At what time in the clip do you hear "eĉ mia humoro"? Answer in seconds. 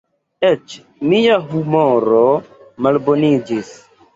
0.47-2.25